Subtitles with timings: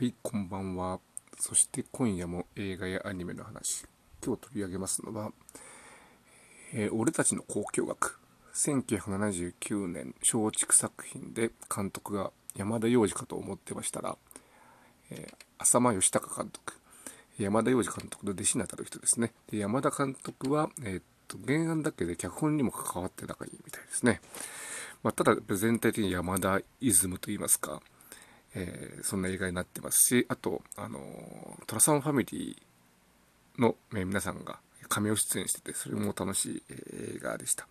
[0.00, 1.00] はい、こんばんは。
[1.40, 3.84] そして今夜も映画やアニメの話。
[4.24, 5.32] 今日取り上げますのは、
[6.72, 8.16] えー、俺たちの交響楽。
[8.54, 14.16] 1979年松竹作品で監督が山田洋次かと思ってましたら、
[15.10, 16.74] えー、浅間義孝監督。
[17.36, 19.32] 山田洋次監督の弟子に当たる人ですね。
[19.50, 24.20] で山田監督は、えー、っと、原案だけで脚本にも関わって仲いいみたいですね。
[25.02, 27.82] まあ、ただ全体的に山田イズムといいますか、
[28.54, 34.58] えー、そんな映画になってますし、あと、あのー、トラさんファミリーの、えー、皆さんが
[34.88, 37.66] 仮名出演してて、それも楽しい、えー、映画でした。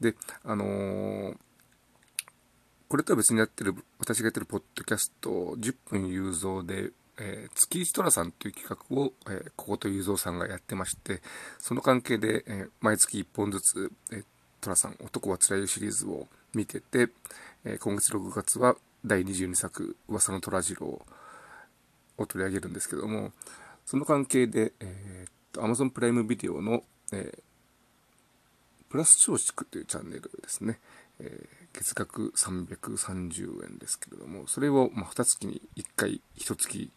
[0.00, 1.36] で、あのー、
[2.88, 11.22] これとは別にやってる、私がやってるポッドキャスト、10分雄三で、えー、月一寅さんという企画を、えー、ここと雄三さんがやってまして、
[11.58, 14.24] その関係で、えー、毎月1本ずつ、えー、
[14.60, 17.08] 寅さん、男はつらいシリーズを見てて、
[17.64, 20.86] えー、今月6月は第22作「噂の虎次郎」
[22.18, 23.32] を取り上げるんですけども
[23.84, 27.42] その関係で、えー、Amazon プライムビデオの、えー、
[28.90, 30.78] プラス松竹というチャンネルですね、
[31.18, 36.90] えー、月額330円ですけれどもそれを、まあ、2月に1回1月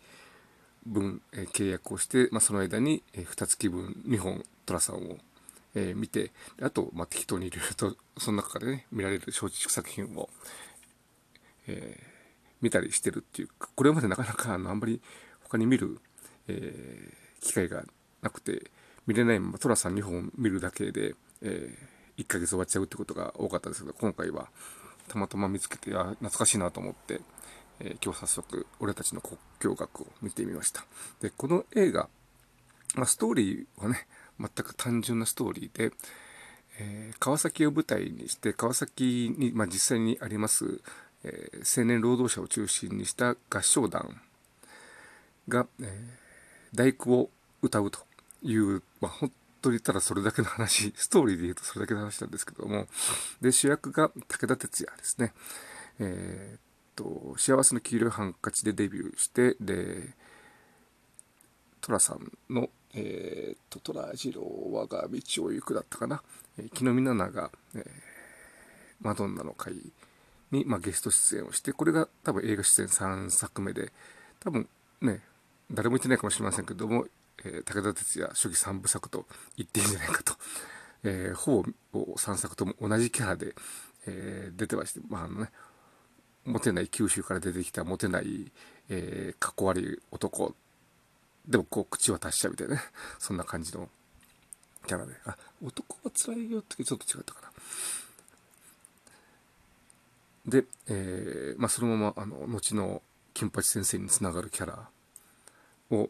[0.86, 5.18] 分、えー、契約をして、まあ、その間に、えー、2月分2本寅さんを
[5.76, 10.30] えー、見て、あと、まあ、適当にいろいろと、その中でね、見られる松竹作品を、
[11.68, 12.04] えー、
[12.62, 15.02] 見たりしてるっていうか、これまでなかなかあのあんまり
[15.44, 16.00] 他に見る、
[16.48, 17.84] えー、機会が
[18.22, 18.72] なくて、
[19.08, 24.50] 見れないまま、トラさん2本見るだけで、えー、1ヶ月終わっちゃうってことが多かったですけど、今回は
[25.08, 27.22] たまたま見つけて、あ、懐かしいなと思って、
[27.80, 30.86] えー、今日早速、俺たちの国境学を見てみました。
[31.22, 32.10] で、この映画、
[32.96, 34.08] まあ、ストーリーはね、
[34.40, 35.92] 全く単純なストーリーで、
[36.80, 40.82] え、川崎を舞台にして、川崎に、まあ、実際にあります、
[41.26, 44.22] えー、青年労働者を中心にした合唱団
[45.48, 47.30] が、えー、大工を
[47.64, 48.00] 歌うと
[48.44, 49.32] いう、まあ、本
[49.62, 52.88] 当に言ったらそれだけの話、ストーリーで言うとそれだけの話なんですけども、
[53.42, 55.34] で、主役が武田鉄矢ですね。
[56.00, 56.60] えー、っ
[56.96, 60.14] と、幸せの黄色いハンカチでデビューして、で、
[61.82, 66.22] 寅さんの、えー、っと、虎次郎我が道を行くだったかな。
[66.60, 67.84] えー、木の実奈々が、えー、
[69.02, 69.74] マドンナの会
[70.52, 73.92] に、まあ、ゲスト出演をして、これが多分映画出演3作目で、
[74.40, 74.68] 多分
[75.02, 75.22] ね、
[75.72, 77.06] 誰も言ってないかもしれませんけども、
[77.44, 79.26] えー、武田鉄矢初期3部作と
[79.58, 80.34] 言っていいんじゃないかと、
[81.04, 83.56] えー、ほぼ3作とも同じキャラで、
[84.08, 85.52] えー、出てまして、まああのね、
[86.46, 88.52] モテない九州から出てきたモテない、
[88.90, 90.56] えー、かっこ悪い男
[91.48, 92.82] でもこう口は達者みたいなね
[93.20, 93.90] そんな感じの
[94.88, 95.14] キャラで。
[95.26, 97.52] あ男は辛いよってちょっと違ったかな。
[100.48, 103.02] で、えー、まあ、そのままあの後の
[103.34, 104.88] 金八先生につながるキャラ
[105.92, 106.10] を、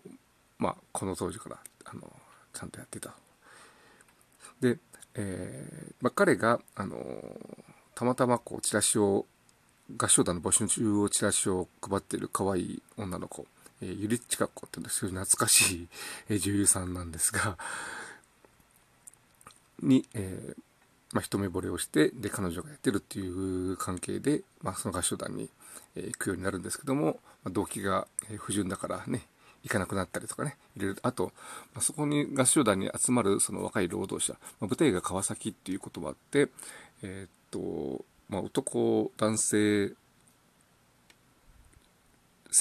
[0.57, 2.01] まあ、この当時からあの
[2.53, 3.15] ちゃんとやってた。
[4.61, 4.77] で、
[5.15, 6.97] えー、まあ、彼があの
[7.93, 9.25] たまたまこうチラシを
[9.97, 13.45] 合唱団の募集中をチラシを配ってる可愛い女の子、
[13.81, 15.87] えー、ゆりっちかっこっていうすごい懐かし
[16.29, 17.57] い、女優さんなんですが
[19.81, 20.61] に、えー、
[21.15, 25.49] まあ、一目惚れをして、で、彼女がやってるっていう関係で、まあ、その合唱団に、
[25.95, 27.13] え、行くようになるんですけども、ま
[27.45, 28.05] あ、動機が
[28.37, 29.21] 不純だからね、
[29.63, 31.31] 行かなくなったりとかね、いろいろ、あと、
[31.73, 36.49] まあ、そこに合唱団に集まるその若い労働者、まあ、舞台が川崎っていうこともあって、
[37.01, 39.93] えー、っと、まあ、男、男性、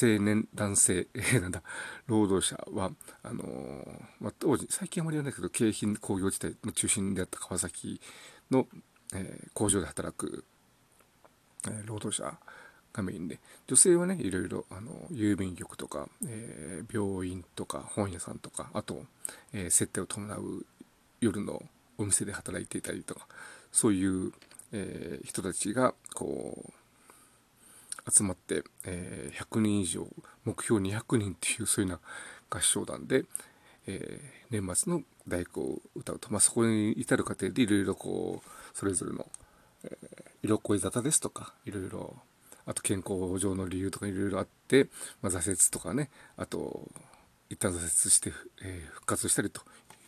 [0.00, 1.08] 青年、男性、
[1.42, 1.64] なんだ、
[2.06, 2.92] 労働者は、
[3.24, 8.00] あのー、まあ、当時、最近あまり言わないけど、京浜工業地帯の中心であった川崎
[8.50, 8.66] の、
[9.14, 10.44] え、工場で働く、
[11.68, 12.36] え、労働者
[12.92, 19.04] がメインで、女性はね、いろいろ、あの、郵便局とか、え、病院とか、本屋さんとか、あと、
[19.52, 20.66] えー、接待を伴う
[21.20, 21.62] 夜の
[21.98, 23.26] お店で働いていたりとか、
[23.72, 24.32] そういう、
[24.72, 26.84] え、人たちが、こう、
[28.10, 30.06] 集まって、えー、100人以上、
[30.44, 32.00] 目標200人っていう、そういうよう
[32.52, 33.24] な合唱団で、
[33.86, 39.26] えー、年末の大工を歌うと、まあ、そこに至る過程でいろいろこうそれぞれの、
[39.84, 39.96] えー、
[40.42, 42.16] 色恋沙汰ですとかいろいろ
[42.66, 44.88] あと健康上の理由とかいろいろあって、
[45.22, 46.88] まあ、挫折とかねあと
[47.50, 48.32] 一旦挫折して、
[48.62, 49.60] えー、復活したりと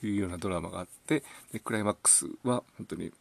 [0.02, 1.22] いうようなドラマがあって
[1.52, 3.12] でクライマックスは本当に、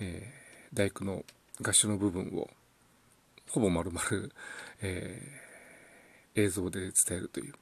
[0.00, 1.24] えー、大工の
[1.60, 2.48] 合唱の部分を
[3.50, 4.00] ほぼ丸々、
[4.82, 7.54] えー、映像で伝えるという。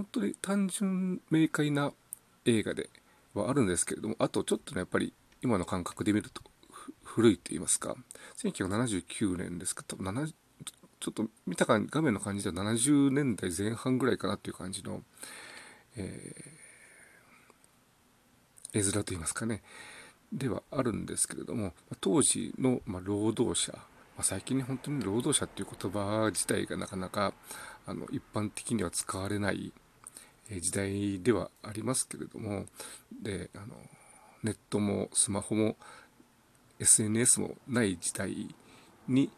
[0.00, 1.92] 本当に単純明快な
[2.46, 2.88] 映画で
[3.34, 5.12] はあるんですけれども、あとちょっとね、やっぱり
[5.42, 6.40] 今の感覚で見ると
[7.04, 7.96] 古いと言いますか、
[8.38, 10.26] 1979年ですか、多分
[11.00, 15.02] ちょっと見た感画面の感じでは70年代前半ぐらいかなっていう感じの、
[15.96, 19.62] えー、絵面といいますかね、
[20.32, 23.78] ではあるんですけれども、当時の、ま労働者、
[24.16, 27.34] ま最近に本当に労働者っていう言葉自体がなかなか
[27.86, 29.72] あの一般的には使われない
[30.58, 32.66] 時代ではありますけれども、
[33.22, 33.66] で、あの、
[34.42, 35.76] ネットもスマホも
[36.78, 38.54] SNS もない時代
[39.06, 39.30] に、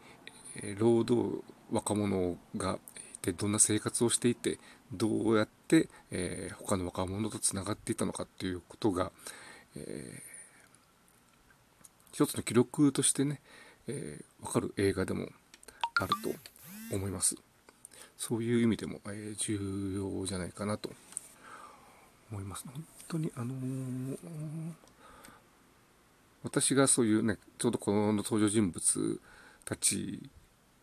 [0.77, 2.79] 労働若者が
[3.23, 4.59] でどんな生活をしていて
[4.91, 9.11] どうやって、えー、他の若者とつながっていたのかっていうことが、
[9.75, 10.21] えー、
[12.13, 13.41] 一つの記録としてね、
[13.87, 15.29] えー、分かる映画でも
[15.99, 16.09] ある
[16.89, 17.37] と思います。
[18.25, 20.89] そういう意味でも、え、重要じゃないかなと
[22.31, 22.63] 思います。
[22.65, 24.17] 本当にあのー、
[26.41, 29.19] 私がそういうね、ちょうどこの登場人物
[29.65, 30.29] たち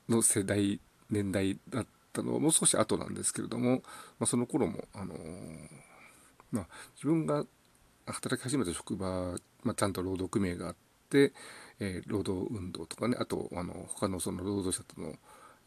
[0.06, 0.78] の世代、
[1.08, 3.76] 年代だったのはもう少し後なんですけれども、
[4.18, 5.18] まあ、その頃も、あのー、
[6.52, 6.66] まあ、
[6.96, 7.46] 自分が
[8.04, 10.76] 働き始めた職場、まあ、ちゃんと労働組合があっ
[11.08, 11.32] て、
[11.78, 15.14] えー、労働運動とかね、あと、あの、他のその労働者との、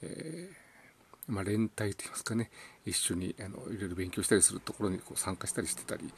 [0.04, 0.63] えー、
[1.28, 2.52] まあ、連帯といいますかね、
[2.86, 6.12] 一緒にあのいろいろ勉強したりするところにこう参加したりしてたり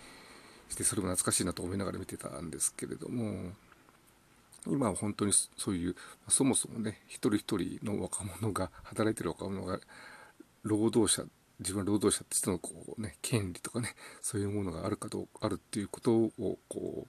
[0.70, 3.52] して、それも懐かしいなと思いながら見てたんですけれども、
[4.68, 5.96] 今は本当にそういう、
[6.28, 9.80] そもそもね、一人一人の若者が、働いてる若者が、
[10.64, 11.24] 労働者、
[11.60, 17.08] 自分は労働者としてのこうね、権利とかね、そういうものがあるかどうか、あるっていうことを、こう、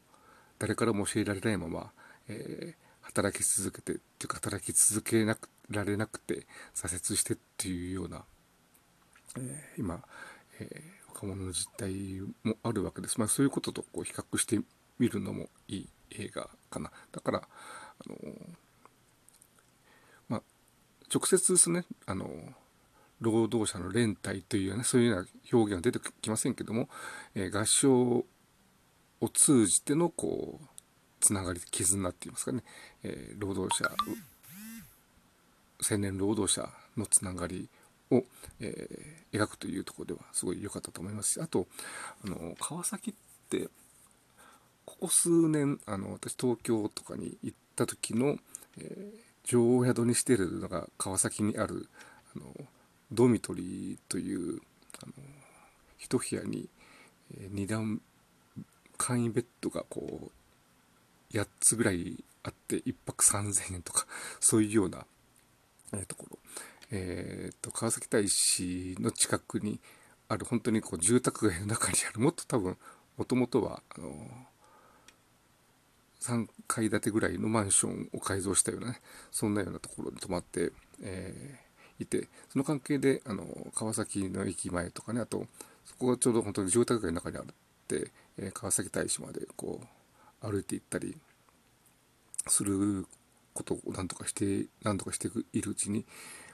[0.59, 1.93] 誰からも教えられないまま、
[2.29, 8.25] えー、働き続けて、っていうか働き続けなくられなくて、挫折してっていうような、
[9.37, 10.03] えー、今、
[10.61, 11.93] えー、若者の実態
[12.43, 13.19] もあるわけです。
[13.19, 14.61] まあそういうこととこう比較して
[14.99, 16.91] みるのもいい映画かな。
[17.13, 18.17] だから、あの
[20.29, 20.43] まあ、
[21.13, 22.29] 直接ですね、あの
[23.21, 26.89] 労働者の連帯というね、そういうような表現が出てきませんけども、
[27.35, 28.25] えー、合唱
[29.21, 30.67] を通じての、こう、
[31.21, 32.63] つながり、絆って言いますかね、
[33.03, 33.91] えー、労働者、
[35.89, 37.69] 青年労働者のつながり
[38.11, 38.25] を、
[38.61, 41.67] えー、描くというところではすごい良かったと思いますし、あと、
[42.25, 43.15] あの、川崎っ
[43.49, 43.69] て、
[44.85, 48.37] ここ数年、あの、私東京とかに行った時の、
[48.79, 51.89] えー、常宿にしてるのが川崎にある、
[52.35, 52.55] あの、
[53.13, 54.61] ドミトリーという、
[55.03, 55.13] あの、
[55.99, 56.69] 一部屋に、
[57.37, 58.01] えー、二段、
[58.97, 60.31] 簡易ベッドがこ
[61.33, 64.07] う、8つぐらいあって、1泊3000円とか、
[64.41, 65.05] そういうような、
[65.93, 66.39] えー、ところ。
[66.91, 69.81] えっ、ー、と、川崎大使の近くに
[70.29, 72.77] ある、本当にこう、住宅街の中にある、もっと多分、
[73.17, 74.13] もともとは、あの
[76.21, 79.01] 3階建てぐらいのマンションを改造したようなね、
[79.31, 80.73] そんなようなところに泊まって、
[81.03, 85.47] えー、いて、その関係で、あの、川崎の駅前とかね、あと、
[85.85, 87.55] そこがちょうど本当に住宅街の中にあるっ
[87.87, 89.81] て、えー、川崎大使までこ
[90.43, 91.17] う、歩いて行ったり
[92.49, 93.07] する
[93.57, 96.07] ことを何とかして、何とかしているうちに、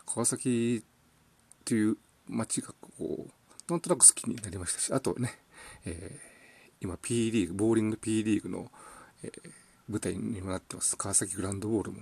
[0.07, 1.97] 川崎っていう
[2.29, 2.69] 街が
[2.99, 3.31] こう、
[3.71, 5.39] なんとなく好きになりましたし、あとね、
[5.85, 8.71] えー、今 P リーグ、ボーリング P リーグの、
[9.23, 9.51] えー、
[9.89, 11.99] 舞台にもなってます川崎グランドウォールも、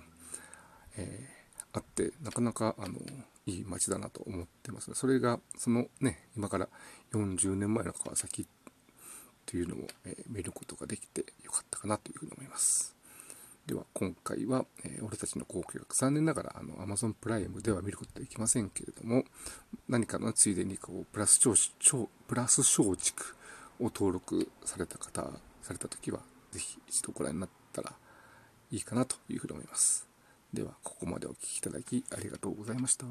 [0.96, 2.98] えー、あってなかなかあの
[3.46, 4.92] いい街だなと思ってます。
[4.94, 6.68] それがそのね今から
[7.12, 8.46] 40年前の川崎
[9.46, 12.94] というのを、え、見ることができてよかったかなというふうに思います。
[13.70, 19.22] では今回は、えー、俺たちの好計画残念ながらあの Amazon プライムでは見ることできませんけれども
[19.88, 21.54] 何かのついでにこうプラス超
[22.26, 23.22] プラス松竹
[23.78, 25.22] を登録された方
[25.62, 26.18] された時は
[26.50, 27.92] ぜひ一度ご覧になったら
[28.72, 30.08] いいかなというふうに思います。
[30.52, 33.06] では、ここまでお聴きいただきありがとうございました。